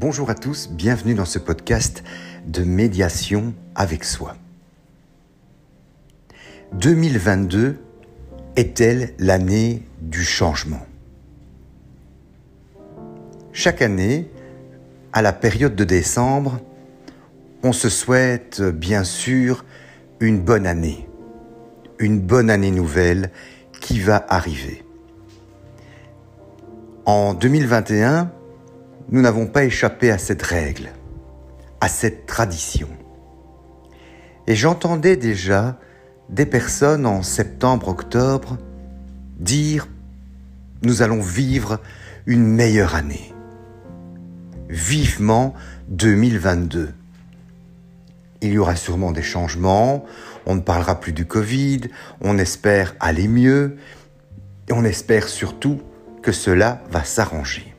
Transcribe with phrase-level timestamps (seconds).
[0.00, 2.02] Bonjour à tous, bienvenue dans ce podcast
[2.46, 4.34] de médiation avec soi.
[6.72, 7.76] 2022
[8.56, 10.86] est-elle l'année du changement?
[13.52, 14.30] Chaque année,
[15.12, 16.60] à la période de décembre,
[17.62, 19.66] on se souhaite bien sûr
[20.18, 21.10] une bonne année,
[21.98, 23.30] une bonne année nouvelle
[23.82, 24.82] qui va arriver.
[27.04, 28.32] En 2021,
[29.10, 30.90] nous n'avons pas échappé à cette règle,
[31.80, 32.88] à cette tradition.
[34.46, 35.78] Et j'entendais déjà
[36.28, 38.56] des personnes en septembre-octobre
[39.38, 39.84] dire⁇
[40.82, 41.80] Nous allons vivre
[42.26, 43.34] une meilleure année⁇
[44.72, 45.54] Vivement
[45.88, 46.92] 2022.
[48.42, 50.04] Il y aura sûrement des changements,
[50.46, 51.80] on ne parlera plus du Covid,
[52.20, 53.76] on espère aller mieux,
[54.68, 55.80] et on espère surtout
[56.22, 57.69] que cela va s'arranger.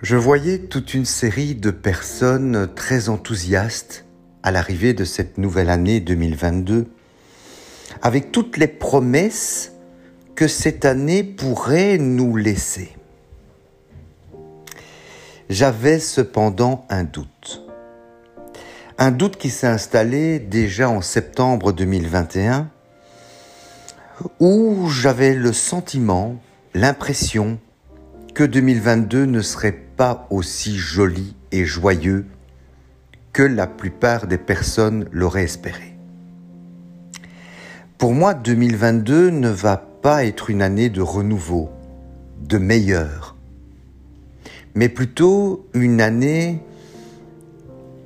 [0.00, 4.04] Je voyais toute une série de personnes très enthousiastes
[4.44, 6.86] à l'arrivée de cette nouvelle année 2022,
[8.00, 9.72] avec toutes les promesses
[10.36, 12.96] que cette année pourrait nous laisser.
[15.50, 17.66] J'avais cependant un doute.
[18.98, 22.70] Un doute qui s'est installé déjà en septembre 2021
[24.38, 26.36] où j'avais le sentiment,
[26.72, 27.58] l'impression
[28.38, 32.24] que 2022 ne serait pas aussi joli et joyeux
[33.32, 35.98] que la plupart des personnes l'auraient espéré.
[37.98, 41.68] Pour moi, 2022 ne va pas être une année de renouveau,
[42.40, 43.34] de meilleur,
[44.76, 46.62] mais plutôt une année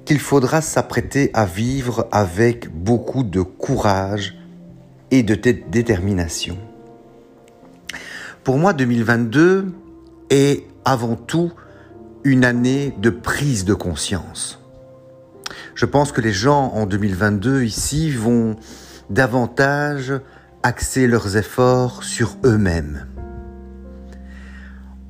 [0.07, 4.39] qu'il faudra s'apprêter à vivre avec beaucoup de courage,
[5.11, 6.57] et de détermination.
[8.45, 9.75] Pour moi, 2022
[10.33, 11.53] est avant tout
[12.25, 14.59] une année de prise de conscience.
[15.75, 18.57] Je pense que les gens en 2022 ici vont
[19.11, 20.13] davantage
[20.63, 23.07] axer leurs efforts sur eux-mêmes.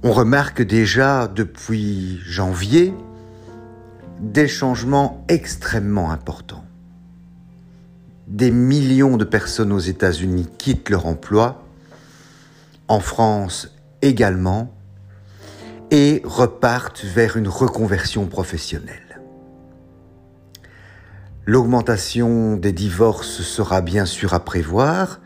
[0.03, 2.93] On remarque déjà depuis janvier
[4.21, 6.65] des changements extrêmement importants
[8.33, 11.65] des millions de personnes aux États-Unis quittent leur emploi,
[12.89, 14.73] en France également,
[15.93, 19.21] et repartent vers une reconversion professionnelle.
[21.45, 25.21] L'augmentation des divorces sera bien sûr à prévoir,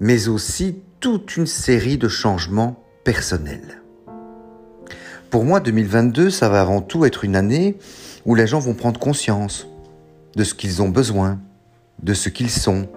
[0.00, 3.82] mais aussi toute une série de changements personnels.
[5.28, 7.76] Pour moi, 2022, ça va avant tout être une année
[8.24, 9.66] où les gens vont prendre conscience
[10.36, 11.38] de ce qu'ils ont besoin,
[12.02, 12.88] de ce qu'ils sont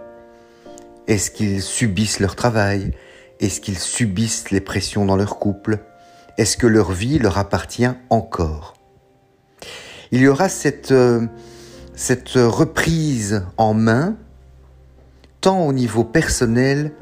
[1.07, 2.91] Est-ce qu'ils subissent leur travail?
[3.41, 5.79] Est-ce qu'ils subissent les pressions dans leur couple?
[6.37, 8.73] Est-ce que leur vie leur appartient encore?
[10.11, 11.25] Il y aura cette, euh,
[11.95, 14.15] cette reprise en main,
[15.39, 16.93] tant au niveau personnel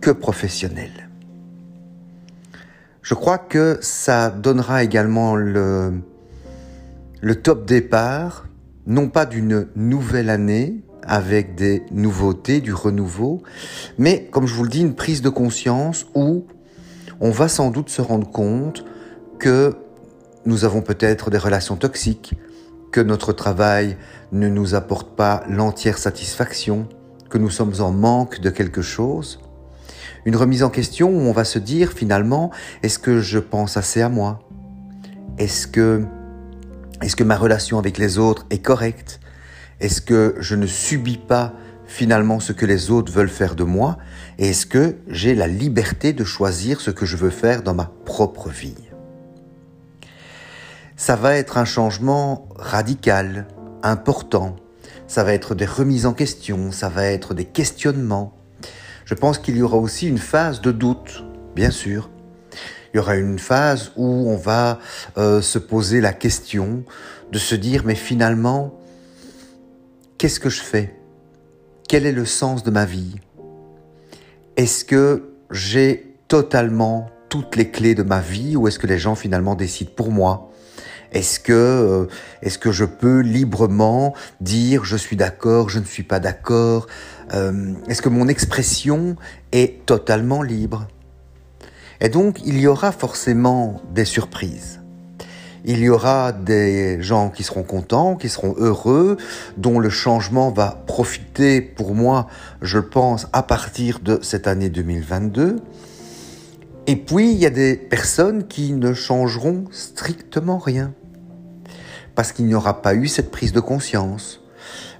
[0.00, 1.08] que professionnel.
[3.02, 5.92] Je crois que ça donnera également le,
[7.20, 8.46] le top départ,
[8.86, 13.42] non pas d'une nouvelle année, avec des nouveautés, du renouveau,
[13.98, 16.46] mais comme je vous le dis, une prise de conscience où
[17.22, 18.84] on va sans doute se rendre compte
[19.38, 19.76] que
[20.44, 22.34] nous avons peut-être des relations toxiques,
[22.90, 23.96] que notre travail
[24.32, 26.88] ne nous apporte pas l'entière satisfaction,
[27.30, 29.40] que nous sommes en manque de quelque chose.
[30.24, 32.50] Une remise en question où on va se dire finalement,
[32.82, 34.40] est-ce que je pense assez à moi?
[35.38, 36.04] Est-ce que,
[37.02, 39.20] est-ce que ma relation avec les autres est correcte?
[39.78, 41.54] Est-ce que je ne subis pas
[41.92, 43.98] finalement ce que les autres veulent faire de moi
[44.38, 47.90] Et est-ce que j'ai la liberté de choisir ce que je veux faire dans ma
[48.04, 48.74] propre vie?
[50.96, 53.46] Ça va être un changement radical,
[53.82, 54.56] important.
[55.06, 58.34] Ça va être des remises en question, ça va être des questionnements.
[59.04, 61.24] Je pense qu'il y aura aussi une phase de doute,
[61.54, 62.08] bien sûr.
[62.92, 64.78] Il y aura une phase où on va
[65.18, 66.84] euh, se poser la question
[67.32, 68.78] de se dire mais finalement,
[70.22, 70.94] Qu'est-ce que je fais?
[71.92, 73.16] Quel est le sens de ma vie?
[74.56, 79.14] Est-ce que j'ai totalement toutes les clés de ma vie ou est-ce que les gens
[79.14, 80.50] finalement décident pour moi?
[81.12, 82.06] Est-ce que, euh,
[82.72, 86.86] je peux librement dire je suis d'accord, je ne suis pas d'accord?
[87.34, 89.16] Euh, Est-ce que mon expression
[89.52, 90.88] est totalement libre?
[92.00, 94.81] Et donc il y aura forcément des surprises.
[95.64, 99.16] Il y aura des gens qui seront contents, qui seront heureux,
[99.56, 102.26] dont le changement va profiter pour moi,
[102.62, 105.56] je pense, à partir de cette année 2022.
[106.88, 110.94] Et puis, il y a des personnes qui ne changeront strictement rien.
[112.16, 114.40] Parce qu'il n'y aura pas eu cette prise de conscience.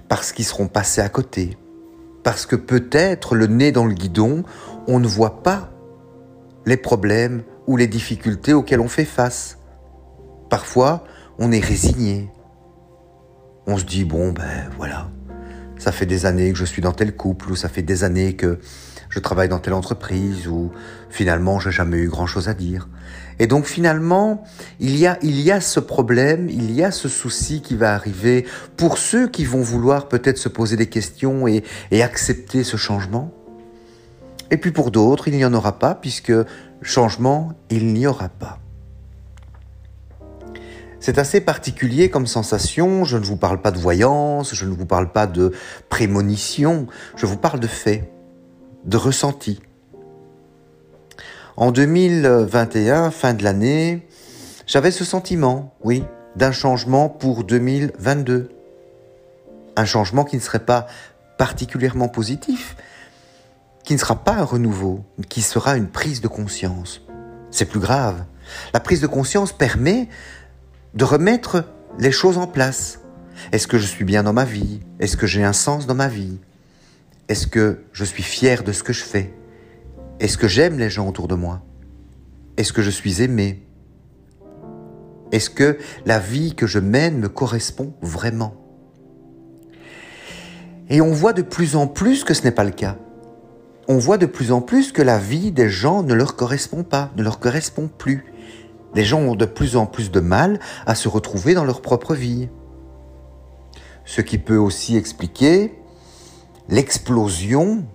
[0.07, 1.57] Parce qu'ils seront passés à côté.
[2.23, 4.43] Parce que peut-être le nez dans le guidon,
[4.87, 5.71] on ne voit pas
[6.65, 9.57] les problèmes ou les difficultés auxquelles on fait face.
[10.49, 11.03] Parfois,
[11.39, 12.29] on est résigné.
[13.65, 15.09] On se dit, bon, ben voilà,
[15.77, 18.35] ça fait des années que je suis dans tel couple, ou ça fait des années
[18.35, 18.59] que
[19.09, 20.71] je travaille dans telle entreprise, ou
[21.09, 22.89] finalement, j'ai jamais eu grand-chose à dire.
[23.39, 24.43] Et donc finalement,
[24.79, 27.93] il y, a, il y a ce problème, il y a ce souci qui va
[27.93, 28.45] arriver
[28.77, 33.31] pour ceux qui vont vouloir peut-être se poser des questions et, et accepter ce changement.
[34.51, 36.33] Et puis pour d'autres, il n'y en aura pas, puisque
[36.81, 38.59] changement, il n'y aura pas.
[41.03, 44.85] C'est assez particulier comme sensation, je ne vous parle pas de voyance, je ne vous
[44.85, 45.51] parle pas de
[45.89, 48.09] prémonition, je vous parle de fait,
[48.85, 49.59] de ressenti.
[51.57, 54.07] En 2021, fin de l'année,
[54.65, 56.05] j'avais ce sentiment, oui,
[56.37, 58.47] d'un changement pour 2022.
[59.75, 60.87] Un changement qui ne serait pas
[61.37, 62.77] particulièrement positif,
[63.83, 67.01] qui ne sera pas un renouveau, qui sera une prise de conscience.
[67.51, 68.23] C'est plus grave.
[68.73, 70.07] La prise de conscience permet
[70.93, 71.65] de remettre
[71.99, 72.99] les choses en place.
[73.51, 74.79] Est-ce que je suis bien dans ma vie?
[74.99, 76.39] Est-ce que j'ai un sens dans ma vie?
[77.27, 79.33] Est-ce que je suis fier de ce que je fais?
[80.19, 81.61] Est-ce que j'aime les gens autour de moi?
[82.57, 83.65] Est-ce que je suis aimé?
[85.31, 88.55] Est-ce que la vie que je mène me correspond vraiment?
[90.89, 92.97] Et on voit de plus en plus que ce n'est pas le cas.
[93.87, 97.11] On voit de plus en plus que la vie des gens ne leur correspond pas,
[97.17, 98.25] ne leur correspond plus.
[98.95, 102.13] Les gens ont de plus en plus de mal à se retrouver dans leur propre
[102.13, 102.49] vie.
[104.05, 105.73] Ce qui peut aussi expliquer
[106.69, 107.85] l'explosion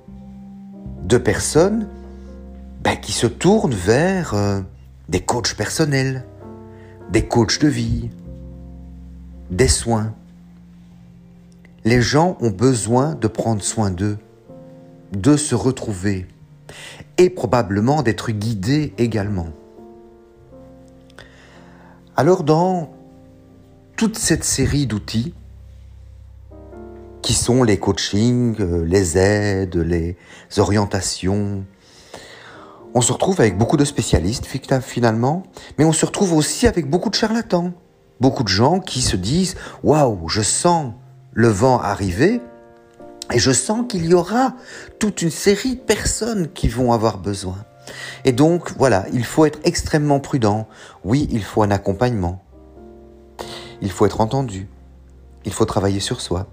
[1.05, 1.89] de personnes
[2.83, 4.61] ben, qui se tournent vers euh,
[5.09, 6.25] des coachs personnels,
[7.11, 8.11] des coachs de vie,
[9.51, 10.15] des soins.
[11.85, 14.19] Les gens ont besoin de prendre soin d'eux,
[15.13, 16.27] de se retrouver
[17.17, 19.49] et probablement d'être guidés également.
[22.19, 22.91] Alors dans
[23.97, 25.35] toute cette série d'outils,
[27.23, 30.17] qui sont les coachings, euh, les aides, les
[30.57, 31.65] orientations,
[32.93, 34.49] on se retrouve avec beaucoup de spécialistes
[34.83, 35.45] finalement,
[35.79, 37.73] mais on se retrouve aussi avec beaucoup de charlatans,
[38.21, 39.55] beaucoup de gens qui se disent
[39.85, 40.95] waouh, je sens
[41.35, 42.41] le vent arriver
[43.33, 44.57] et je sens qu'il y aura
[44.99, 47.65] toute une série de personnes qui vont avoir besoin.
[48.25, 50.69] Et donc, voilà, il faut être extrêmement prudent.
[51.05, 52.43] Oui, il faut un accompagnement.
[53.81, 54.69] Il faut être entendu.
[55.45, 56.47] Il faut travailler sur soi.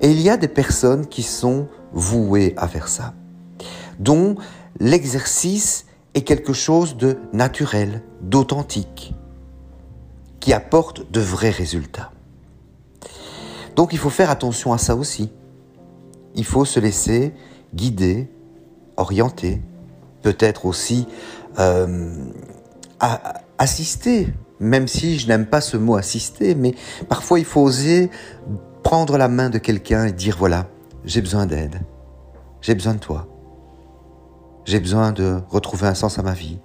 [0.00, 3.14] Et il y a des personnes qui sont vouées à faire ça,
[3.98, 4.36] dont
[4.80, 9.14] l'exercice est quelque chose de naturel, d'authentique,
[10.40, 12.10] qui apporte de vrais résultats.
[13.76, 15.30] Donc il faut faire attention à ça aussi.
[16.34, 17.32] Il faut se laisser
[17.74, 18.28] guider,
[18.96, 19.62] orienter,
[20.22, 21.06] peut-être aussi
[21.58, 22.14] euh,
[23.58, 24.28] assister,
[24.60, 26.74] même si je n'aime pas ce mot assister, mais
[27.08, 28.10] parfois il faut oser
[28.82, 30.68] prendre la main de quelqu'un et dire voilà,
[31.04, 31.80] j'ai besoin d'aide,
[32.60, 33.28] j'ai besoin de toi,
[34.64, 36.58] j'ai besoin de retrouver un sens à ma vie,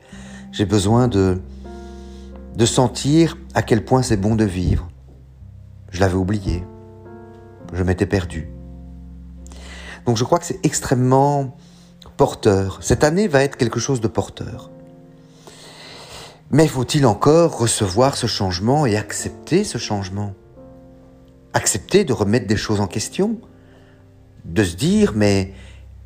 [0.52, 1.42] j'ai besoin de,
[2.56, 4.88] de sentir à quel point c'est bon de vivre.
[5.92, 6.64] Je l'avais oublié,
[7.74, 8.50] je m'étais perdu.
[10.06, 11.56] Donc je crois que c'est extrêmement
[12.18, 12.80] porteur.
[12.82, 14.72] Cette année va être quelque chose de porteur.
[16.50, 20.34] Mais faut-il encore recevoir ce changement et accepter ce changement?
[21.54, 23.40] Accepter de remettre des choses en question?
[24.46, 25.54] De se dire, mais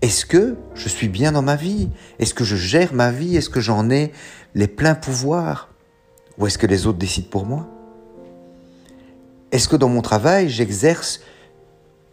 [0.01, 1.89] est-ce que je suis bien dans ma vie?
[2.19, 3.37] Est-ce que je gère ma vie?
[3.37, 4.11] Est-ce que j'en ai
[4.55, 5.69] les pleins pouvoirs?
[6.37, 7.67] Ou est-ce que les autres décident pour moi?
[9.51, 11.19] Est-ce que dans mon travail, j'exerce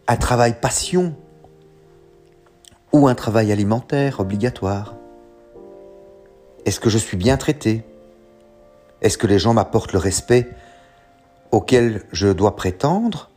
[0.07, 1.15] un travail passion?
[2.91, 4.95] Ou un travail alimentaire obligatoire.
[6.65, 7.83] Est-ce que je suis bien traité?
[9.01, 10.49] Est-ce que les gens m'apportent le respect
[11.51, 13.29] auquel je dois prétendre?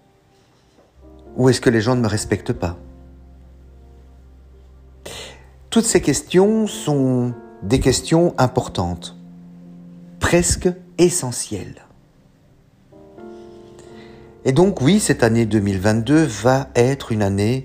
[1.37, 2.77] Ou est-ce que les gens ne me respectent pas?
[5.71, 7.33] Toutes ces questions sont
[7.63, 9.17] des questions importantes,
[10.21, 10.69] presque
[10.99, 11.87] essentielles.
[14.45, 17.65] Et donc oui, cette année 2022 va être une année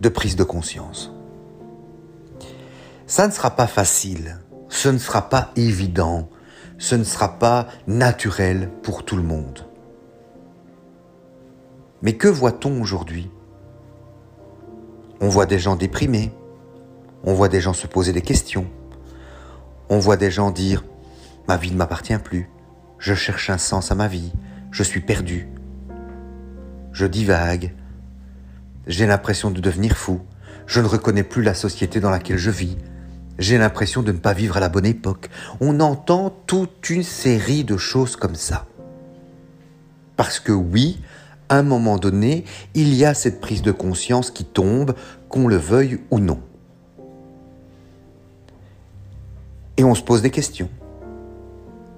[0.00, 1.12] de prise de conscience.
[3.06, 4.38] Ça ne sera pas facile,
[4.68, 6.28] ce ne sera pas évident,
[6.78, 9.66] ce ne sera pas naturel pour tout le monde.
[12.02, 13.30] Mais que voit-on aujourd'hui?
[15.20, 16.30] On voit des gens déprimés,
[17.24, 18.66] on voit des gens se poser des questions,
[19.88, 20.82] On voit des gens dire⁇
[21.46, 22.50] Ma vie ne m'appartient plus,
[22.98, 24.32] je cherche un sens à ma vie,
[24.72, 25.48] je suis perdu,
[26.92, 27.72] je divague,
[28.86, 30.20] j'ai l'impression de devenir fou,
[30.66, 32.76] je ne reconnais plus la société dans laquelle je vis,
[33.38, 35.28] j'ai l'impression de ne pas vivre à la bonne époque.
[35.60, 38.66] On entend toute une série de choses comme ça.
[40.16, 41.00] Parce que oui,
[41.48, 44.94] à un moment donné, il y a cette prise de conscience qui tombe,
[45.28, 46.40] qu'on le veuille ou non.
[49.76, 50.70] Et on se pose des questions.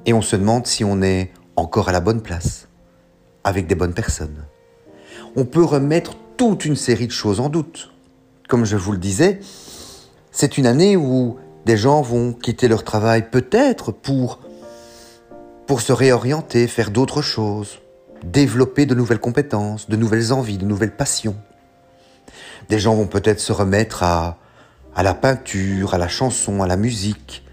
[0.05, 2.69] Et on se demande si on est encore à la bonne place,
[3.45, 4.45] avec des bonnes personnes.
[5.37, 7.91] On peut remettre toute une série de choses en doute.
[8.49, 9.41] Comme je vous le disais,
[10.31, 14.39] c'est une année où des gens vont quitter leur travail peut-être pour,
[15.81, 17.81] se réorienter, faire d'autres choses,
[18.23, 21.37] développer de nouvelles compétences, de nouvelles envies, de nouvelles passions.
[22.69, 24.37] Des gens vont peut-être se remettre à
[24.97, 27.45] la peinture, à la chanson, à la musique.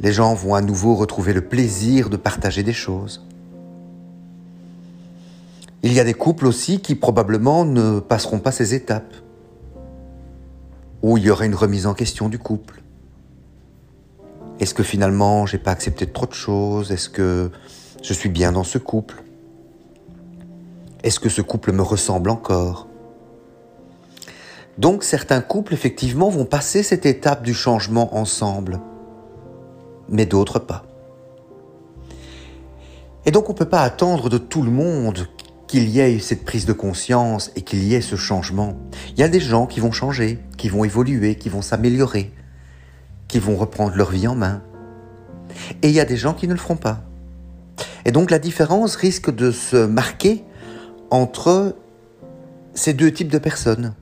[0.00, 3.24] Les gens vont à nouveau retrouver le plaisir de partager des choses.
[5.84, 9.14] Il y a des couples aussi qui probablement ne passeront pas ces étapes.
[11.02, 12.82] Où il y aurait une remise en question du couple.
[14.60, 16.90] Est-ce que finalement j'ai pas accepté trop de choses?
[16.90, 17.50] Est-ce que
[18.02, 19.22] je suis bien dans ce couple?
[21.02, 22.88] Est-ce que ce couple me ressemble encore?
[24.78, 28.80] Donc certains couples effectivement vont passer cette étape du changement ensemble,
[30.08, 30.86] mais d'autres pas.
[33.26, 35.28] Et donc on ne peut pas attendre de tout le monde
[35.74, 38.76] qu'il y ait cette prise de conscience et qu'il y ait ce changement.
[39.14, 42.32] Il y a des gens qui vont changer, qui vont évoluer, qui vont s'améliorer,
[43.26, 44.62] qui vont reprendre leur vie en main.
[45.82, 47.02] Et il y a des gens qui ne le feront pas.
[48.04, 50.44] Et donc la différence risque de se marquer
[51.10, 51.74] entre
[52.74, 53.94] ces deux types de personnes,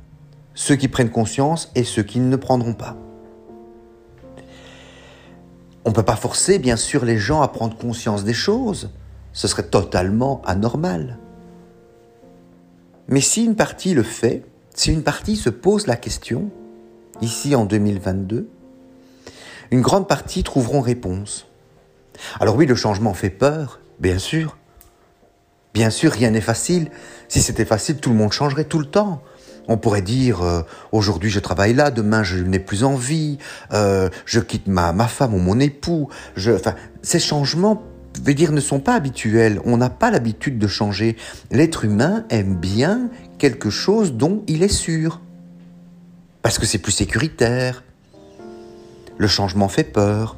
[0.53, 2.99] ceux qui prennent conscience et ceux qui ne prendront pas.
[5.87, 8.91] On ne peut pas forcer, bien sûr, les gens à prendre conscience des choses.
[9.33, 11.17] Ce serait totalement anormal.
[13.09, 14.45] Mais si une partie le fait,
[14.75, 16.51] si une partie se pose la question,
[17.21, 18.49] ici en 2022,
[19.71, 21.47] une grande partie trouveront réponse.
[22.41, 24.57] Alors oui, le changement fait peur, bien sûr.
[25.75, 26.91] Bien sûr, rien n'est facile.
[27.29, 29.23] Si c'était facile, tout le monde changerait tout le temps.
[29.69, 33.39] On pourrait dire euh, aujourd'hui je travaille là, demain je n'ai plus envie,
[33.73, 36.09] euh, je quitte ma, ma femme ou mon époux.
[36.35, 37.83] Je, enfin, ces changements
[38.21, 39.61] veux dire, ne sont pas habituels.
[39.65, 41.17] On n'a pas l'habitude de changer.
[41.51, 45.21] L'être humain aime bien quelque chose dont il est sûr.
[46.43, 47.85] Parce que c'est plus sécuritaire.
[49.19, 50.37] Le changement fait peur.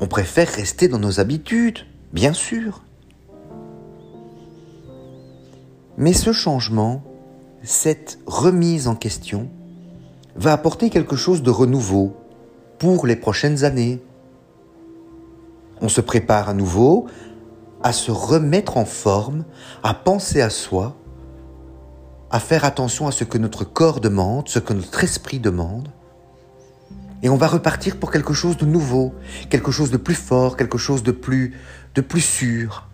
[0.00, 1.80] On préfère rester dans nos habitudes,
[2.12, 2.82] bien sûr.
[5.96, 7.02] Mais ce changement,
[7.62, 9.48] cette remise en question,
[10.36, 12.16] va apporter quelque chose de renouveau
[12.78, 14.00] pour les prochaines années,
[15.80, 17.08] on se prépare à nouveau
[17.82, 19.44] à se remettre en forme,
[19.82, 20.96] à penser à soi,
[22.30, 25.88] à faire attention à ce que notre corps demande, ce que notre esprit demande.
[27.22, 29.14] Et on va repartir pour quelque chose de nouveau,
[29.50, 31.54] quelque chose de plus fort, quelque chose de plus,
[31.94, 32.86] de plus sûr.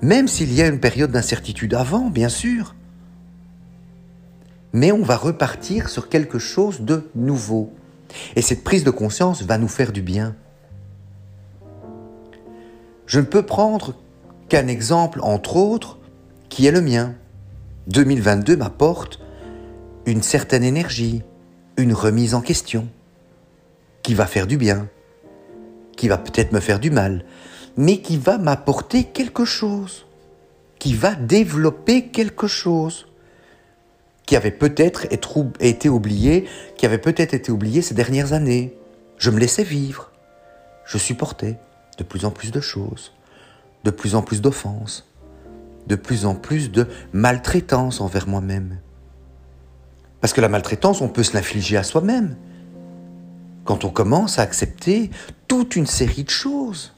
[0.00, 2.74] Même s'il y a une période d'incertitude avant, bien sûr.
[4.72, 7.72] Mais on va repartir sur quelque chose de nouveau.
[8.36, 10.34] Et cette prise de conscience va nous faire du bien.
[13.06, 13.94] Je ne peux prendre
[14.48, 15.98] qu'un exemple, entre autres,
[16.48, 17.14] qui est le mien.
[17.88, 19.20] 2022 m'apporte
[20.06, 21.22] une certaine énergie,
[21.76, 22.88] une remise en question,
[24.02, 24.88] qui va faire du bien,
[25.96, 27.24] qui va peut-être me faire du mal,
[27.76, 30.06] mais qui va m'apporter quelque chose,
[30.78, 33.06] qui va développer quelque chose,
[34.26, 35.06] qui avait peut-être
[35.60, 38.74] été oublié, qui avait peut-être été oublié ces dernières années.
[39.18, 40.10] Je me laissais vivre,
[40.86, 41.58] je supportais
[41.98, 43.12] de plus en plus de choses,
[43.84, 45.06] de plus en plus d'offenses,
[45.86, 48.78] de plus en plus de maltraitance envers moi-même.
[50.20, 52.36] Parce que la maltraitance, on peut se l'infliger à soi-même.
[53.64, 55.10] Quand on commence à accepter
[55.48, 56.94] toute une série de choses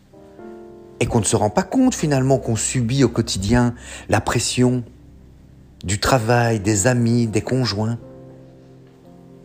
[1.00, 3.74] et qu'on ne se rend pas compte finalement qu'on subit au quotidien
[4.08, 4.84] la pression
[5.84, 7.98] du travail, des amis, des conjoints.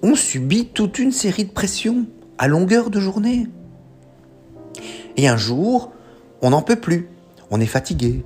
[0.01, 3.47] On subit toute une série de pressions à longueur de journée.
[5.17, 5.91] Et un jour,
[6.41, 7.09] on n'en peut plus.
[7.49, 8.23] On est fatigué.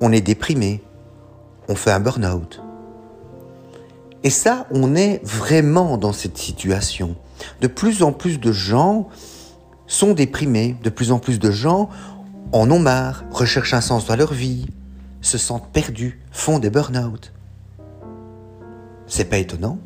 [0.00, 0.82] On est déprimé.
[1.68, 2.62] On fait un burn-out.
[4.22, 7.16] Et ça, on est vraiment dans cette situation.
[7.60, 9.08] De plus en plus de gens
[9.86, 10.76] sont déprimés.
[10.82, 11.88] De plus en plus de gens
[12.52, 14.66] en ont marre, recherchent un sens dans leur vie,
[15.20, 17.32] se sentent perdus, font des burn-out.
[19.06, 19.78] C'est pas étonnant.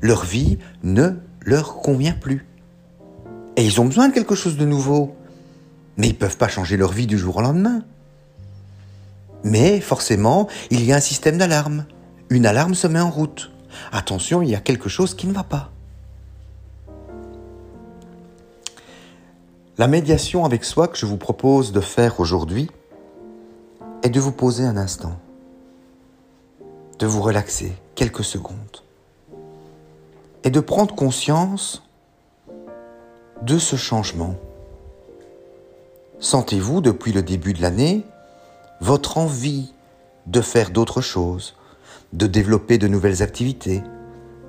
[0.00, 2.46] Leur vie ne leur convient plus.
[3.56, 5.16] Et ils ont besoin de quelque chose de nouveau.
[5.96, 7.82] Mais ils ne peuvent pas changer leur vie du jour au lendemain.
[9.44, 11.86] Mais forcément, il y a un système d'alarme.
[12.28, 13.50] Une alarme se met en route.
[13.92, 15.70] Attention, il y a quelque chose qui ne va pas.
[19.78, 22.70] La médiation avec soi que je vous propose de faire aujourd'hui
[24.02, 25.18] est de vous poser un instant,
[26.98, 28.82] de vous relaxer quelques secondes
[30.44, 31.85] et de prendre conscience
[33.42, 34.36] de ce changement.
[36.18, 38.04] Sentez-vous depuis le début de l'année
[38.80, 39.72] votre envie
[40.26, 41.54] de faire d'autres choses,
[42.12, 43.82] de développer de nouvelles activités,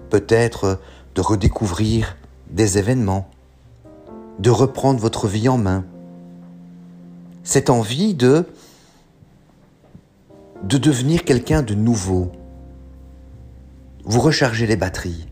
[0.09, 0.79] peut-être
[1.15, 2.17] de redécouvrir
[2.49, 3.29] des événements,
[4.39, 5.85] de reprendre votre vie en main?
[7.43, 8.45] Cette envie de
[10.63, 12.31] de devenir quelqu'un de nouveau.
[14.03, 15.27] Vous rechargez les batteries,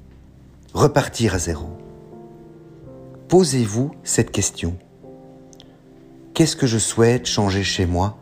[0.74, 1.68] repartir à zéro.
[3.36, 4.78] Posez-vous cette question.
[6.34, 8.18] Qu'est-ce que je souhaite changer chez moi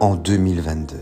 [0.00, 0.96] en 2022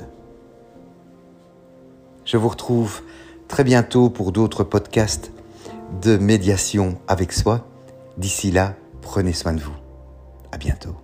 [2.27, 3.01] Je vous retrouve
[3.49, 5.33] très bientôt pour d'autres podcasts
[6.03, 7.67] de médiation avec soi.
[8.19, 9.77] D'ici là, prenez soin de vous.
[10.53, 10.95] À bientôt.